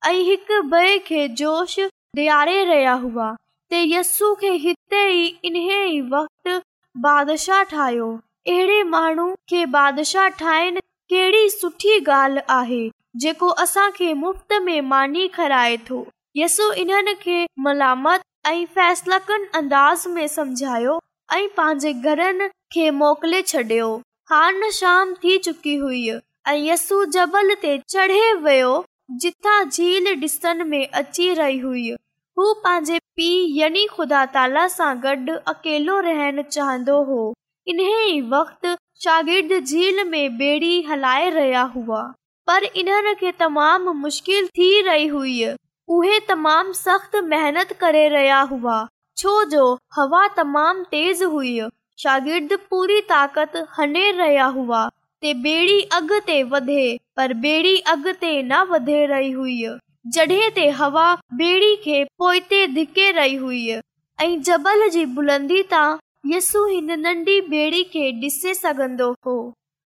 [0.08, 3.32] ऐं हिकु बे खे जोश ॾियारे रहिया हुआ
[3.70, 8.10] ते यस्सू खे हिते ई इन ई वक़्तशा ठाहियो
[8.48, 15.96] अहिड़े माण्हू खे बादशाह ठाहिनि केड़ी सुठी गफ़्त में मानी खाराए थो
[16.38, 16.90] यस इन
[17.22, 21.00] खे मलामत ऐं फैसलक अंदाज़ में समझायो
[21.36, 23.98] ऐं पंहिंजे घरनि खे मोकिले छडि॒यो
[24.30, 26.88] खान शाम थी चुकी हुई ऐं यस
[27.18, 28.74] जबल ते चढ़े वियो
[29.22, 35.36] जिथा झील डि॒सन मे अची रही हुई हू पंहिंजे पी यानी खुदा ताला सां गॾु
[35.54, 37.22] अकेलो रहन चाहींदो हो
[37.68, 38.68] इने वक़्त
[39.04, 42.02] शागिर्द झील में बेड़ी हलाइ रहिया हुआ
[42.48, 45.54] पर इन्हनि खे तमामु मुश्किल थी रही हुआ
[45.96, 48.78] उहे तमाम सख़्त मेहनत करे रहिया हुआ
[49.18, 49.66] छोजो
[49.98, 51.70] हवा तमाम तेज़ हुआ
[52.04, 54.88] शागिर्द पूरी ताक़त हने रहिया हुआ
[55.22, 56.82] ते बे॒ अॻिते वधे
[57.18, 59.78] पर बेड़ी अॻिते न वधे रही हुआ
[60.16, 61.08] जडे ते हवा
[61.42, 63.82] बेड़ी खे पोइते धिके रही हुआ
[64.26, 65.96] ऐं जबल जी बुलंदी तां
[66.28, 69.34] यसू हिन नन्ढी बेड़ी खे डि॒सी सघन्दो हो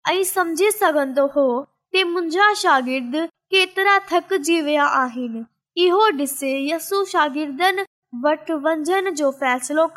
[0.10, 1.24] ऐं सम्झी सघन्दो
[2.63, 3.16] शगिर्द
[3.51, 5.42] केतिरा थकजी विया आहिनि
[5.86, 7.22] इहो डि॒से यस शो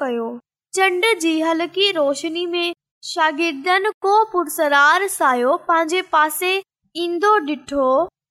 [0.00, 0.28] कयो
[0.74, 2.72] चंड जी हलकी रोशनी में
[3.12, 4.74] शागिर्दनि को पुरसर
[5.18, 6.52] सायो पंहिंजे पासे
[7.02, 7.86] ईंदो डि॒ठो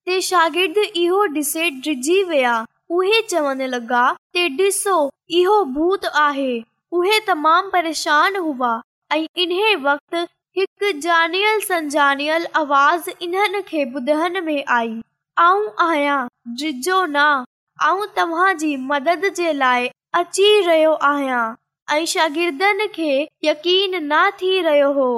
[0.06, 2.54] ते शागिर्द इहो डि॒से डिजी विया
[2.98, 3.66] उहे चवनि
[5.40, 6.52] इहो भूत आहे
[6.98, 8.80] उहेमाम परेशान हुआ
[9.12, 9.52] ऐं इन
[9.82, 10.26] वक़्त
[22.06, 23.12] शगिर्दनि खे
[23.44, 25.08] यकीन न थी रहियो हो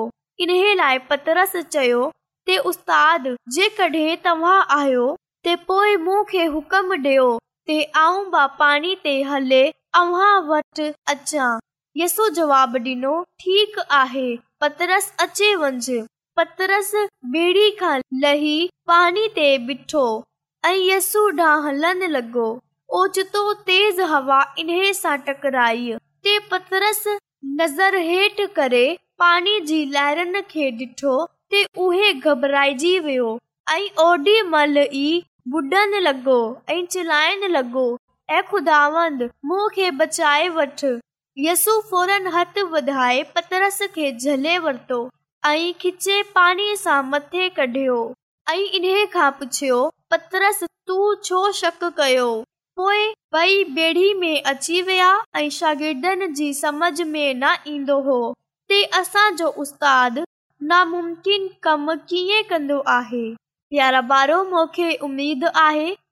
[0.50, 2.04] लाइ पतरस चयो
[2.46, 5.06] ते उस्ताद जेकॾहिं तव्हां आहियो
[5.68, 7.28] पोए मूं खे हुकम ॾियो
[8.06, 9.64] आऊं बानी ते हले
[10.00, 11.48] अव्हां वटि अचां
[12.00, 13.08] यसो जवाब ॾिनो
[13.40, 14.28] ठीकु आहे
[14.60, 16.00] पतरस अचे
[16.36, 16.92] पतरस
[17.34, 18.54] ॿेड़ी खां लही
[18.86, 20.04] पाणी ते बीठो
[20.66, 22.46] ऐं यसु ॾांहुं हलणु लॻो
[23.00, 25.92] ओचितो तेज़ हवा इन्हे सां टकराई
[26.24, 27.04] ते पतरस
[27.60, 28.84] नज़र हेठि करे
[29.24, 31.14] पाणी जी लहरनि खे ॾिठो
[31.52, 33.36] ते उहे घबराइजी वियो
[33.72, 35.06] ऐं ओॾी महिल ई
[35.52, 36.38] बुडन लॻो
[36.74, 37.86] ऐं चिलाइण लॻो
[38.32, 38.76] ऐं खुदा
[40.56, 40.82] वठ
[43.98, 45.08] यो
[45.44, 47.96] ऐं खिचे पाणीअ कढियो
[49.40, 49.80] पुछियो
[52.00, 58.20] पोइ ॿई बेड़ी में अची विया ऐं शागिर्दनि जी समझ में न ईंदो हो
[58.68, 60.24] ते असांजो उस्तादु
[60.72, 63.26] नामुमकिन कम कीअं कंदो आहे
[63.78, 65.94] यारहं ॿारहो मूंखे उमेद आहे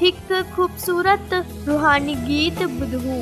[0.00, 1.30] थिक खूबसूरत
[1.68, 3.16] रूहानी गीत बुधू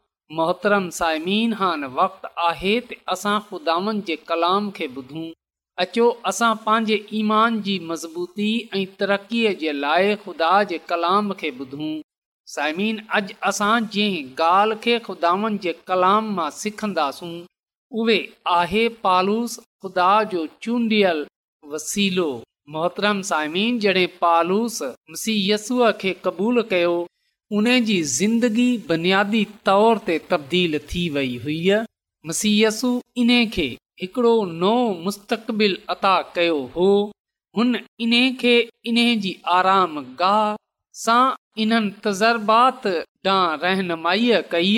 [0.37, 5.23] मोहतरम साइमिन हान वक़्तु आहे त असां ख़ुदावन जे कलाम खे ॿुधूं
[5.85, 8.45] अचो असां पंहिंजे ईमान जी मज़बूती
[8.77, 11.89] ऐं तरक़ीअ जे लाइ ख़ुदा जे कलाम खे ॿुधूं
[12.53, 17.33] साइमिन अॼु असां जंहिं ॻाल्हि खे ख़ुदान जे कलाम मां सिखंदासूं
[18.03, 18.17] उहे
[18.55, 21.25] आहे पालुस ख़ुदा जो चूंडियल
[21.75, 22.29] वसीलो
[22.77, 24.81] मोहतरम साइमिन जॾहिं पालूस
[26.05, 26.95] खे क़बूलु कयो
[27.57, 31.59] उन जी ज़िंदगी बुनियादी तौर ते तब्दील थी वई हुई
[32.27, 32.91] मसीसु
[33.21, 33.39] इन्हे
[34.01, 36.87] हिकड़ो नओ मुस्तक़ब्बिल अता कयो हो
[37.57, 40.55] हुन इन्हे खे आराम गाह
[41.03, 41.23] सां
[41.63, 42.87] इन्हनि तज़ुर्बात
[43.25, 44.71] ॾांहुं रहनुमाई कई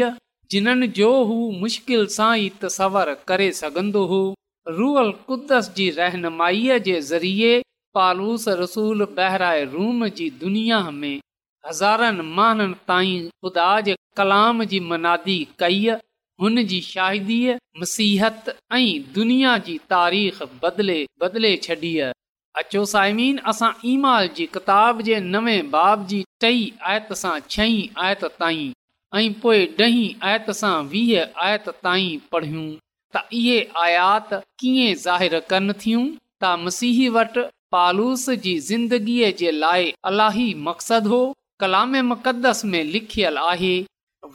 [0.51, 4.21] जिन्हनि जो हू मुश्किल सां ई तसवर करे सघन्दो हो
[4.79, 7.53] रूअल क़ुदस जी रहनुमाईअ जे ज़रिए
[7.99, 11.15] पालूस रसूल बहिराए रूम जी दुनिया में
[11.67, 15.89] हज़ारनि महाननि ताईं ख़ुदा जे कलाम जी मनादी कई
[16.41, 21.93] हुन जी शाहिदीअ मसीहत ऐं दुनिया जी तारीख़ बदिले बदिले छॾी
[22.59, 26.59] अचो साइमीन असां ईमाल जी किताब जे नवे बाब बाबी टई
[26.91, 28.73] आयत सां छहीं आयत ताईं
[29.21, 32.67] ऐं पोइ ॾही आयत सां वीह आयत ताईं पढ़ियूं
[33.15, 37.45] त इहे आयात कीअं ज़ाहिरु कनि थियूं त मसीह वटि
[37.77, 41.21] पालूस जी ज़िंदगीअ जे लाइ अलाही मक़्सदु हो
[41.59, 43.75] कलामे مقدس में लिखियलु आहे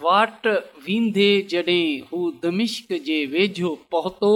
[0.02, 0.50] वाटि
[0.84, 4.30] वेंदे जॾहिं हू दमिश्क जे वेझो पहुतो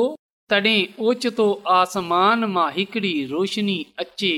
[0.52, 1.46] तॾहिं ओचितो
[1.78, 4.32] आसमान मां हिकिड़ी रोशनी अचे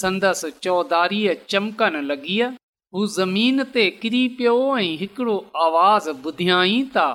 [0.00, 2.38] संदसि चौधारीअ चिमक लॻी
[2.96, 7.06] हू ज़मीन ते किरी पियो ऐं हिकिड़ो आवाज़ु ॿुधियई ता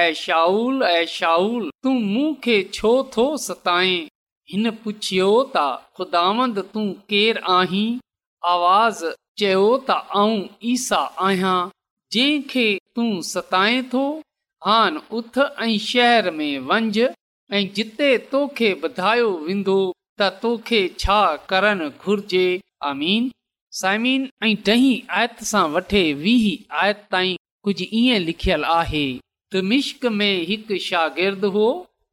[0.00, 3.96] ऐ शाऊल ऐ शाऊल तूं मूं छो थो सताए
[4.52, 5.64] हिन पुछियो त
[6.00, 7.86] ख़ुदांद तूं केरु आहीं
[8.52, 9.02] आवाज़
[9.40, 9.90] चयो त
[10.20, 10.38] आऊं
[10.74, 14.04] ईसा आहियांताइ तो
[15.66, 16.64] ऐं शहर ऐं
[19.44, 19.80] वेंदो
[22.90, 23.22] आमीन
[23.80, 26.46] साइमीन ऐं डही आयत सां वठे वीह
[26.82, 29.06] आयत ताईं कुझु ईअं लिखियल आहे
[29.52, 29.52] त
[30.20, 31.66] में हिकु शागिर्दु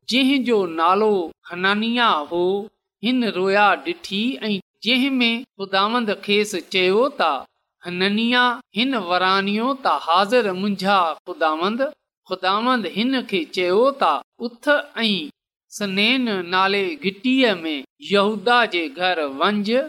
[0.10, 1.12] जंहिंजो नालो
[1.52, 2.44] हनानिया हो
[3.04, 4.22] हिन रोया डि॒ठी
[4.86, 7.28] जंहिं में हुदामंद खेसि चयो त
[7.86, 8.42] हननिया
[8.80, 10.98] हिन वरानियो त हाज़िर मुंझा
[11.30, 14.10] हुदामंदुदामंद हिन खे चयो त
[14.48, 15.30] उथ ऐं
[15.78, 19.80] सनेन नाले घिटीअ में यहूदा जे घर वंञ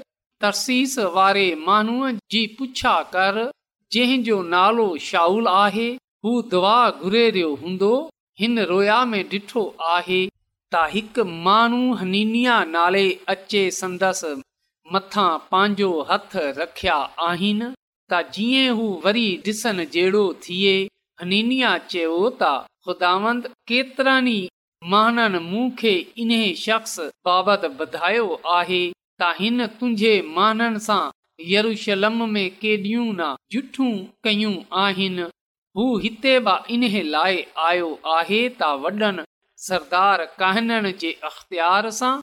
[0.47, 3.43] तरसीस वारे माण्हूअ जी पुछा कर
[3.97, 5.89] जंहिंजो नालो शाहूल आहे
[6.25, 7.93] हू दुआ घुरे रहियो हूंदो
[8.43, 14.35] हिन रोया में ॾिठो आहे त हिकु माण्हू हनीनिआ नाले अचे संदसि
[14.95, 16.97] मथां पंहिंजो हथ रखिया
[17.29, 17.69] आहिनि
[18.11, 20.75] त जीअं हू वरी ॾिसनि जहिड़ो थिए
[21.23, 22.51] हनिया चयो त
[22.89, 24.37] ख़ुदांद केतिरनि
[24.93, 25.93] माननि मूं खे
[26.25, 26.97] इन्हे शख़्स
[27.29, 28.27] बाबति ॿुधायो
[28.59, 31.01] आहे त हिन तुंहिंजे माननि सां
[31.55, 33.91] यरुशलम में केॾियूं न झूठियूं
[34.29, 35.27] कयूं आहिनि
[35.81, 37.91] हू हिते बि इन्हे लाइ आयो
[38.21, 39.27] आहे त वॾनि
[39.67, 42.15] सरदार कहननि जे अख़्तियार सां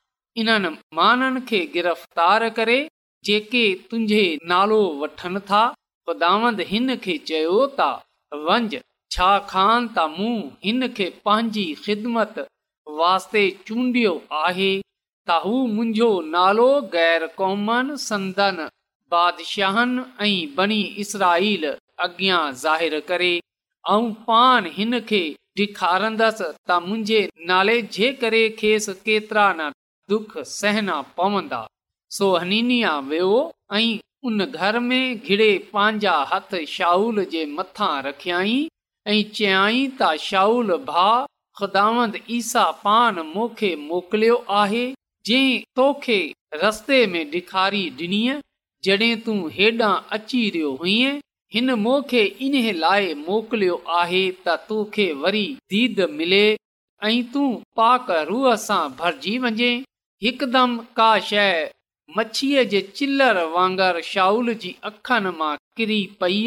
[0.41, 2.77] इन्हनि माननि खे गिरफ़्तार करे
[3.25, 5.61] जेके तुंहिंजे नालो वठनि था
[6.09, 7.89] गुदांद हिन खे चयो त
[8.47, 8.73] वंज
[9.15, 12.39] छा खान त मूं हिन खे पंहिंजी ख़िदमत
[13.01, 14.13] वास्ते चूंडियो
[14.45, 17.65] आहे त हू मुंहिंजो नालो गैर क़ौम
[18.05, 18.65] संदन
[19.15, 21.69] बादशाहनि ऐं बनी इसराईल
[22.07, 23.31] अॻियां ज़ाहिर करे
[23.95, 25.23] ऐं पान हिन खे
[25.61, 27.23] ॾेखारंदसि त मुंहिंजे
[27.53, 29.71] नाले जे करे खेसि केतिरा न
[30.09, 31.65] दुख सहना पवंदा
[32.17, 33.35] सो हनीनिया वियो
[33.73, 38.57] ऐं उन घर में घिड़े पंहिंजा हथ शाहूल जे मथां रखियई
[39.11, 41.23] ऐं चयाई त शाहूल भाउ
[41.59, 44.83] ख़ुदावंद ईसा पान मूंखे मोकिलियो आहे
[45.27, 46.19] जंहिं तोखे
[46.63, 48.21] रस्ते में ॾेखारी ॾिनी
[48.87, 51.19] जॾहिं तूं हेॾां अची रहियो हुईं
[51.55, 55.45] हिन मूंखे इन लाइ मोकिलियो आहे त तोखे वरी
[55.75, 56.45] दीद मिले
[57.09, 57.47] ऐं तूं
[57.81, 59.71] पाक रूह सां भरिजी वञे
[60.23, 61.71] हिकदमि का शइ
[62.17, 66.37] मछीअ जे चिलर वांगुरु शाउल जी अखनि मां किरी पई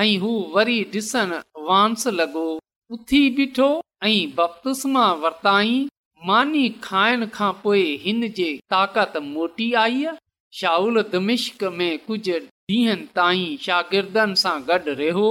[0.00, 1.32] ऐं हू वरी ॾिसण
[1.68, 2.42] वांस लॻो
[2.96, 3.68] उथी बीठो
[4.06, 5.72] ऐं बपतुस्मा मां वरिताई
[6.30, 10.04] मानी खाइण खां पोइ हिन जे ताक़त मोटी आई
[10.60, 12.38] शाउल दमिश्क में कुझु
[12.76, 15.26] ॾींहनि ताईं शागिर्दनि सां गॾु रहियो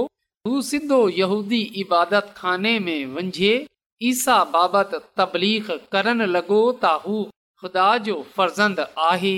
[0.48, 3.54] हू सिधो यहूदी इबादत खाने में वंझे
[4.12, 7.22] ईसा बाबति तबलीख करण लॻो त हू
[7.60, 9.34] ख़ुदा जो फर्ज़ंद आहे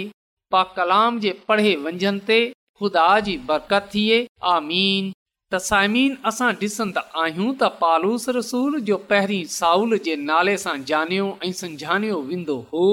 [0.53, 2.39] पा कलाम जे पढ़े वंझंदे
[2.81, 4.17] ख़ुदा जी बरकत थिए
[4.53, 5.13] आमीन
[7.83, 10.75] पालूस रसूल जो पहिरीं साउल जे नाले सां
[12.31, 12.87] वेंदो हो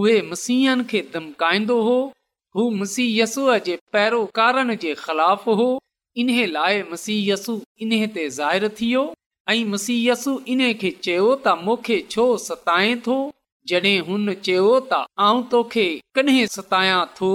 [0.00, 1.96] उहे मसीहनि खे धमकाइन्दो हो
[2.58, 5.68] हू मुसीयसूअ जे पहिरो कारण जे ख़िलाफ़ हो
[6.24, 9.06] इन लाइ मसीयसु इन ते ज़ाहिर थियो
[9.54, 13.18] ऐं मसीयसु इन खे चयो त मूंखे छो सताए थो
[13.70, 15.84] जॾहिं हुन चयो त आऊं तोखे
[16.16, 17.30] कॾहिं सतायां थो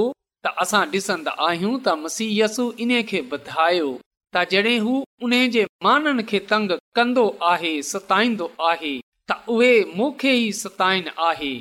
[0.45, 3.89] त असां डि॒संदा आहियूं त मसीयसु इन्हे खे ॿधायो
[4.35, 4.93] त जॾहिं हू
[5.27, 8.93] उन जे माननि खे तंग कंदो आहे सताईंदो आहे
[9.31, 9.73] त उहे
[10.35, 11.51] ई आहे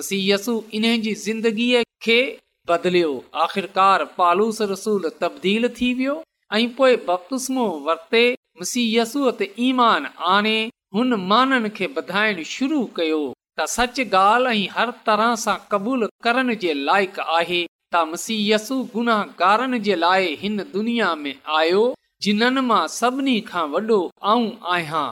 [0.00, 2.18] मसीयसु इन जी ज़िंदगीअ खे
[3.44, 6.16] आख़िरकार पालूस रसूल तब्दील थी वियो
[6.58, 8.24] ऐं पोए बुसो वरिते
[9.40, 10.58] ते ईमान आणे
[10.98, 13.20] हुन माननि खे ॿधाइण शुरू कयो
[13.58, 17.58] त सच ॻाल्हि ऐं हर तरह सां क़बूल करण जे लाइक़ु आहे
[17.92, 21.80] त मसी यसु गुनाहगारनि जे लाइ हिन दुनिया में आयो
[22.26, 23.98] जिन्हनि मां सभिनी खां वॾो
[24.34, 25.02] आऊं आहियां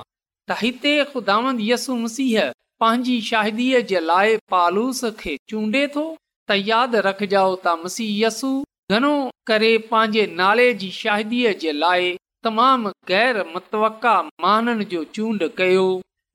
[0.49, 2.47] त हिते ख़ुदांदसु मसीह
[2.85, 6.07] पंहिंजी शाहिदीअ जे लाइ पालूस खे चूंडे थो
[6.49, 8.53] त यादि रखजाओ त मसी यसु
[8.97, 9.13] घणो
[9.53, 12.11] करे पंहिंजे नाले जी शाहिदीअ जे लाइ
[12.49, 15.89] तमामु गैर मतवका माननि जो चूंड कयो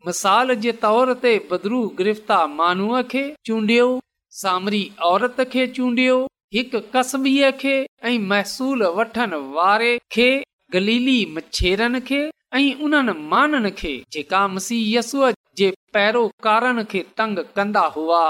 [0.10, 3.88] मिसाल जे तौर ते बदिरू गिरफ़्तारियो
[8.32, 8.86] महसूल
[17.18, 18.24] तंग कंदा हुआ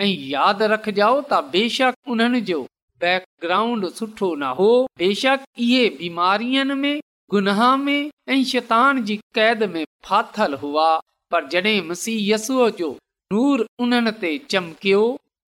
[0.00, 2.60] ऐं यादि रखजाओ त बेशक उन्हनि जो
[3.04, 4.70] बैकग्राउंड सुठो न हो
[5.04, 6.94] बेशक इहे में
[7.36, 10.90] गुनाह में ऐं शतान जी क़ैद में फाथल हुआ
[11.32, 12.88] पर जॾहिं मुसीयसूअ जो
[13.32, 15.02] नूर उन्हनि ते चमकियो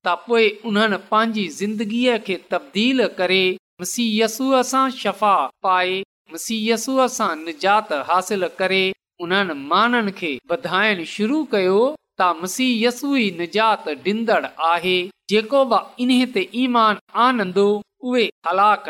[0.06, 3.42] त पोएं उन्हनि पंहिंजी ज़िंदगीअ खे तब्दील करे
[3.80, 5.30] مسیح सां शफ़ा
[5.66, 5.94] पाए
[6.32, 8.82] मुसीयसूअ सां निजात हासिल करे
[9.26, 11.80] उन्हनि माननि खे वधाइण शुरू कयो
[12.20, 14.94] त मुसीयसू ई निजात डींदड़ आहे
[15.32, 17.66] जेको बि ते ईमान आनंदो
[18.12, 18.24] उहे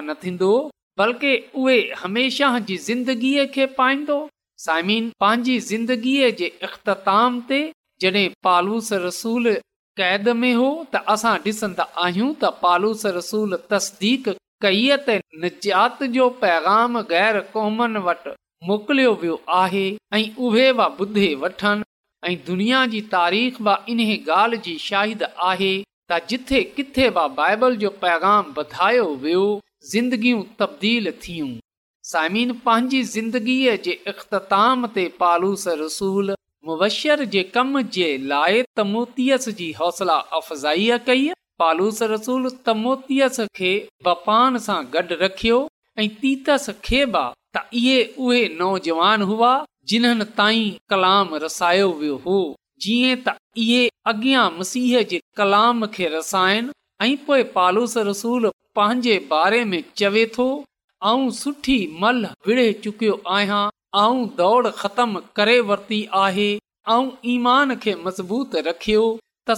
[0.09, 0.53] न थींदो
[1.03, 1.33] बल्कि
[1.65, 4.19] उहे हमेशह जी ज़िंदगीअ खे पाईंदो
[4.65, 7.57] साइमिन पंहिंजी ज़िंदगीअ जे इख़्ताम ते
[8.01, 9.53] जॾहिं पालूस रसूल
[9.99, 14.77] क़ैद में हो त असां ॾिसंदा आहियूं त पालूस रसूल तस्दीक़इ
[15.09, 18.35] त नजात जो पैग़ाम ग़ैर क़ौमनि वटि
[18.71, 21.89] मोकिलियो वियो आहे ऐं उहे बि ॿुधे वठनि
[22.31, 25.73] ऐं दुनिया जी तारीख़ बि इन्हे ॻाल्हि जी शाहिद आहे
[26.13, 29.45] त जिथे किथे बि बाइबल जो पैगाम वधायो वियो
[29.95, 31.53] ज़िंदगियूं तब्दील थियूं
[32.13, 36.35] समीन पंहिंजी ज़िंदगीअ जे इख़्ताम ते पालूस रसूल
[36.71, 41.23] मुबशर जे कम जे लाइ तमोतियस जी हौसला अफ़ज़ाई कई
[41.63, 43.71] पालूस रसूल तमोतियस खे
[44.09, 45.61] बपान सां गॾु रखियो
[46.05, 47.23] ऐं तीतस खे बि
[47.57, 47.97] त इहे
[48.27, 49.53] उहे नौजवान हुआ
[49.93, 52.37] जिन्हनि ताईं कलाम रसायो वियो हो
[52.87, 53.81] जीअं त इहे
[54.15, 56.77] अॻियां मसीह जे कलाम खे रसाइनि
[57.09, 58.49] ऐं पोइ पालूस रसूल
[58.81, 60.49] पंहिंजे बारे में चवे थो
[61.07, 63.63] ऐं सुठी मल विड़े चुकियो आहियां
[64.03, 66.49] ऐं दौड़ ख़तमु करे वरिती आहे
[66.95, 69.03] ऐं ईमान खे मज़बूत रखियो
[69.51, 69.57] त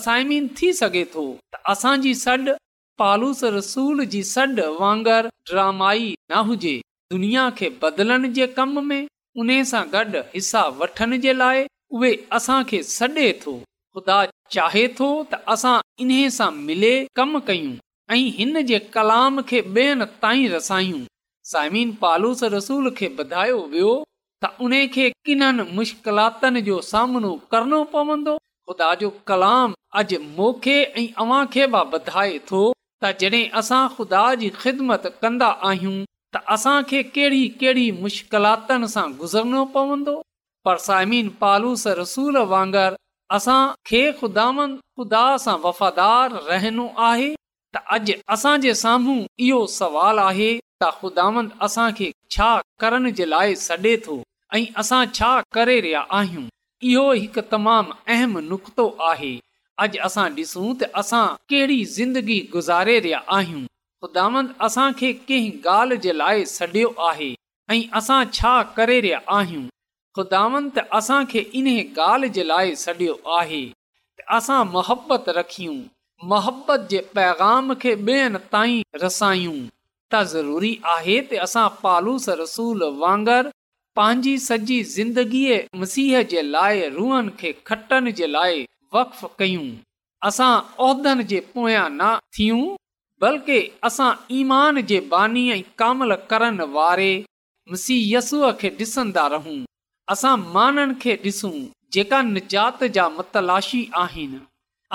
[0.60, 2.54] थी सघे थो त असांजी सॾु
[3.02, 6.74] पालूस रसूल जी सॾु वांगुर ड्रामाई न हुजे
[7.14, 9.00] दुनिया खे बदिलण जे कम में
[9.44, 11.64] उन सां गॾु हिसा वठण जे लाइ
[11.98, 12.60] उहे असां
[12.96, 13.58] सॾे थो
[13.96, 14.20] ख़ुदा
[14.56, 15.78] चाहे थो त असां
[16.38, 17.76] सां मिले कमु कयूं
[18.18, 21.04] ऐं हिन जे कलाम खे ॿियनि ताईं
[21.50, 23.88] साइमीन पालूस रसूल खे ॿुधायो वियो
[24.44, 28.36] त उन खे किननि मुश्किलातुनि जो सामनो करणो पवंदो
[28.68, 31.98] खुदा जो कलाम अॼु मोखे ऐं अव्हां खे बि
[32.48, 35.98] थो त जॾहिं असां ख़ुदा जी ख़िदमत कन्दा आहियूं
[36.36, 40.16] त असांखे कहिड़ी कहिड़ी मुश्किलातुनि सां गुज़रणो पवंदो
[40.68, 42.98] पर साइमिन पालूस रसूल वांगर
[43.40, 50.52] असां खे ख़ुदा ख़ुदा सां वफ़ादार रहनो आहे त अॼ असां साम्हूं इहो सवाल आहे
[50.90, 54.22] ख़ुदा करे अॼु असां जे लाइ सॾियो
[63.38, 63.64] आहे
[64.02, 64.28] ख़ुदा
[64.64, 65.10] असांखे
[71.54, 73.64] इन ॻाल्हि जे लाइ सडि॒यो आहे
[74.36, 75.76] असां मोहबत रखियूं
[76.30, 79.56] मोहबत जे पैगाम खे ॿियनि ताईं रसायूं
[80.12, 83.48] त ज़रूरी आहे त असां पालूस रसूल वांगर
[83.98, 88.64] पंहिंजी सॼी ज़िंदगीअ मसीह जे लाइ रूहनि खे खटनि जे लाइ
[88.96, 89.68] वक़ कयूं
[90.30, 90.52] असां
[90.86, 92.64] उहिदनि जे पोयां न थियूं
[93.24, 93.58] बल्कि
[93.90, 95.44] असां ईमान जे बानी
[95.82, 97.10] कामल करण वारे
[97.74, 99.58] मुसीहसूअ खे ॾिसंदा रहूं
[100.16, 101.54] असां माननि खे ॾिसूं
[101.96, 104.40] जेका निजात जा मतलाशी आहिनि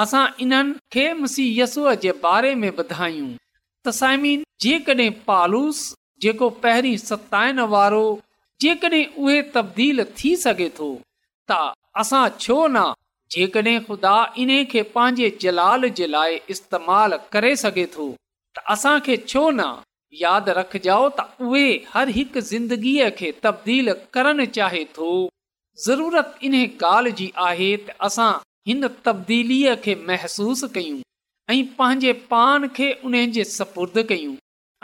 [0.04, 3.30] असां इन्हनि खे मुसीयसूअ जे बारे में ॿुधायूं
[3.88, 5.80] तसाइमीन जेकॾहिं पालूस
[6.24, 8.04] जेको पहिरीं सताइण वारो
[8.62, 10.89] जेकॾहिं उहे तब्दील थी सघे थो
[11.52, 11.60] त
[12.04, 12.84] असां छो न
[13.36, 18.08] जेकॾहिं ख़ुदा इन खे पंहिंजे जलाल जे लाइ इस्तेमालु करे सघे थो
[18.58, 19.70] त असांखे छो न
[20.26, 21.65] यादि रखजाओ त उहे
[21.96, 25.12] हर हिकु ज़िंदगीअ खे तब्दील करणु चाहे थो
[25.88, 28.32] ज़रूरत इन ॻाल्हि जी आहे त असां
[28.72, 31.00] हिन तब्दीलीअ खे महसूसु कयूं
[31.51, 34.33] ऐं पंहिंजे पान खे उन जे सपुर्द कयूं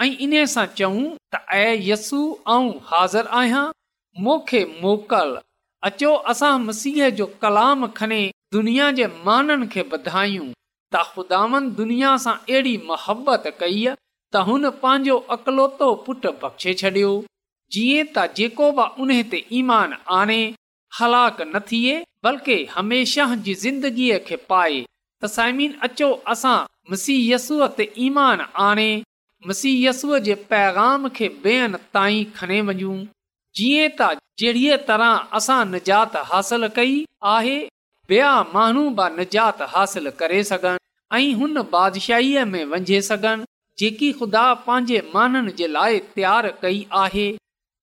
[0.03, 1.01] ऐं इन सां चऊं
[1.33, 2.21] त ऐ यसू
[2.53, 3.63] ऐं हाज़ुरु आहियां
[4.27, 5.33] मूंखे मोकल
[5.89, 8.21] अचो असां मसीह जो कलाम खणे
[8.57, 10.47] दुनिया जे माननि खे ॿधायूं
[10.95, 17.13] त ख़ुदानि दुनिया सां अहिड़ी मोहबत कई त हुन पंहिंजो अकलोतो पुटु बख़्शे छॾियो
[17.77, 20.41] जीअं त जेको बि उन ते ईमान आणे
[21.01, 21.95] हलाक न थिए
[22.29, 24.83] बल्कि हमेशह जी ज़िंदगीअ खे पाए
[25.23, 25.93] सीयसे
[34.37, 37.03] जीअं तरह असां निजात हासिल कई
[37.35, 37.57] आहे
[39.75, 40.41] हासिल करे
[41.13, 43.43] हुन बादशाहीअ में वंझे सघन
[43.79, 47.31] जेकी ख़ुदा पंहिंजे माननि जे लाइ तयार कई आहे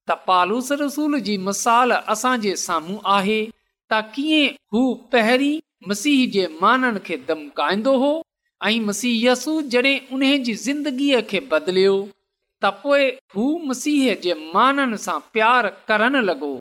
[0.08, 3.40] त पालूस रसूल जी मिसाल असांजे साम्हूं आहे
[3.92, 4.82] त कीअं हू
[5.88, 8.10] मसीह जे माननि खे धमकाईंदो हो
[8.66, 11.94] ऐं मसीहसु जॾहिं उन जी ज़िंदगीअ खे बदिलियो
[12.62, 16.52] त पोइ हू मसीह जे माननि सां प्यार करण लॻो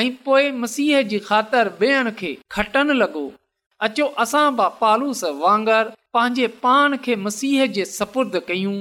[0.00, 3.24] ऐं पोइ मसीह जी ख़ातिर ॿेअण खे खटणु लॻो
[3.86, 8.76] अचो असां बि पालूस वांगर पंहिंजे पान खे मसीह जे सपुर्द कयूं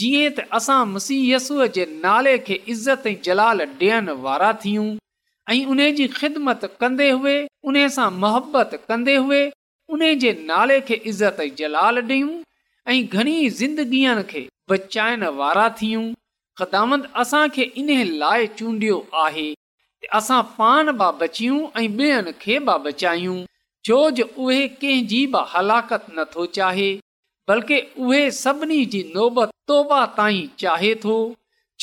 [0.00, 4.88] जीअं त असां मसीहसूअ जे नाले खे इज़त ऐं जलाल ॾियण वारा थियूं
[5.50, 7.76] ऐं उन जी ख़िदमत मु
[11.06, 12.42] इज़त जलाल ॾियूं
[12.92, 17.02] ऐं घणी ज़िंदगीअ खे बचाइण वारा थियूं
[17.80, 19.48] इन लाइ चूंडियो आहे
[20.18, 23.38] असां पाण बि बचियूं ऐं ॿियनि खे बि बचायूं
[23.86, 26.90] छो जो उहे कंहिंजी बि हलाकत न थो चाहे
[27.48, 31.18] बल्कि उहे सभिनी जी नोबत तौबा ताईं चाहे थो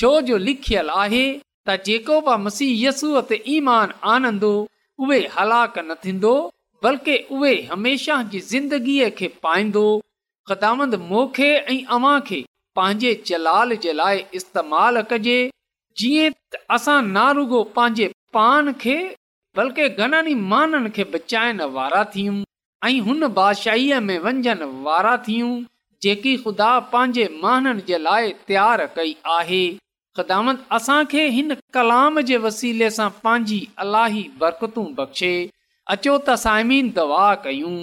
[0.02, 1.26] छो जो लिखियल आहे
[1.68, 3.00] त जेको बि मसीहस
[3.58, 4.52] ईमान आनंदो
[5.04, 6.34] उहे हलाक न थींदो
[6.84, 9.86] बल्कि उहे हमेशा जी ज़िंदगीअ खे पाईंदो
[10.50, 11.00] ख़ुदांद
[12.80, 15.38] पंहिंजे जलाल जे लाइ इस्तेमालु कजे
[16.00, 16.34] जीअं
[16.76, 18.96] असां नारुगो पंहिंजे पान खे
[19.60, 22.36] बल्कि घणनि ई माननि खे बचाइण वारा थियूं
[22.90, 23.30] ऐं हुन
[24.08, 25.54] में वंझनि वारा थियूं
[26.08, 29.64] जेकी ख़ुदा पंहिंजे माननि जे लाइ तयारु कई आहे
[30.20, 32.20] हिन कलाम
[32.58, 35.32] सां पंहिंजी अलख़्शे
[35.96, 37.74] अचो कयूं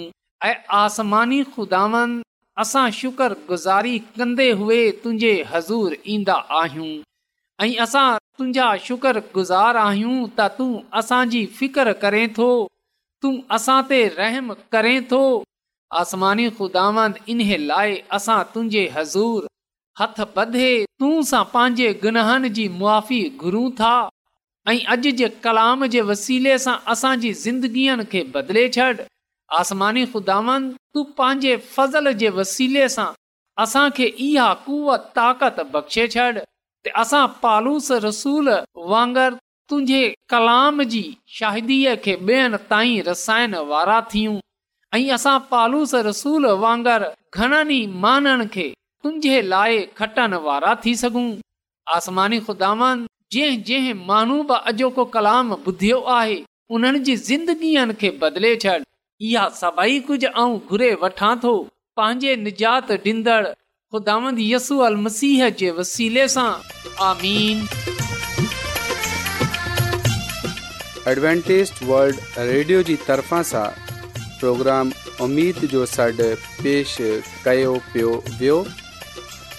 [0.47, 4.47] ऐं आसमानी कंदे
[5.03, 6.89] तुंहिंजे हज़ूर ईंदा आहियूं
[7.65, 12.49] ऐं असां तुंहिंजा शुक्र गुज़ार आहियूं त तूं असांजी फिकर करे थो
[13.21, 15.21] तूं असां ते रहम करें थो
[16.03, 19.39] आसमानी ख़ुदांद इन्हे लाइ असां तुंहिंजे हज़ूर
[19.99, 23.91] हथ बधे तूं सां पंहिंजे गुनाहनि जी मुआी घुरूं था
[24.71, 28.87] ऐं अॼु जे कलाम जे वसीले सां असांजी ज़िंदगीअ खे बदिले छॾ
[29.59, 33.07] आसमानी ख़ुदावन तूं पंहिंजे फज़ल जे वसीले सां
[33.65, 36.27] असांखे इहा कुअ ताक़त बख़्शे छॾ
[36.85, 38.49] ते असां पालूस रसूल
[38.93, 39.37] वांगुरु
[39.69, 40.01] तुंहिंजे
[40.33, 41.03] कलाम जी
[41.39, 44.37] शाहिदीअ खे ॿियनि ताईं रसायण वारा थियूं
[44.97, 48.67] ऐं असां पालूस रसूल वांगुरु घणनि ई माननि खे
[49.03, 51.23] तुंहिंजे लाइ खटण वारा थी सघूं
[51.95, 53.01] आसमानी ख़ुदावन
[53.35, 56.35] जंहिं जंहिं माण्हू बि अॼोको कलाम ॿुधियो आहे
[56.77, 58.75] उन्हनि जी ज़िंदगीअ खे बदिले छॾ
[59.29, 61.51] इहा सभई कुझु आऊं घुरे वठां थो
[61.99, 63.43] पंहिंजे निजात ॾींदड़
[63.93, 66.47] ख़ुदावंद यसू अल मसीह जे वसीले सां
[67.07, 67.65] आमीन
[71.15, 72.21] एडवेंटेज वल्ड
[72.53, 73.65] रेडियो जी तरफ़ा सां
[74.21, 74.93] प्रोग्राम
[75.27, 76.29] उमेद जो सॾु
[76.61, 76.95] पेश
[77.49, 78.57] कयो पियो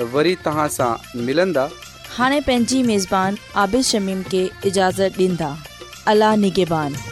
[0.00, 0.92] वरी तव्हां सां
[1.24, 1.68] मिलंदा
[2.16, 5.54] हाणे पंहिंजी मेज़बान आबिल शमीम खे इजाज़त ॾींदा
[6.14, 7.11] अला निगेबान